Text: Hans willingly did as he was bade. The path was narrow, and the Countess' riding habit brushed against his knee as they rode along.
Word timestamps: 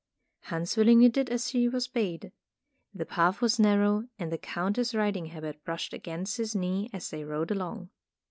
Hans 0.45 0.77
willingly 0.77 1.09
did 1.09 1.29
as 1.29 1.49
he 1.49 1.69
was 1.69 1.87
bade. 1.87 2.31
The 2.91 3.05
path 3.05 3.39
was 3.39 3.59
narrow, 3.59 4.07
and 4.17 4.31
the 4.31 4.37
Countess' 4.39 4.95
riding 4.95 5.27
habit 5.27 5.63
brushed 5.63 5.93
against 5.93 6.37
his 6.37 6.55
knee 6.55 6.89
as 6.91 7.11
they 7.11 7.23
rode 7.23 7.51
along. 7.51 7.91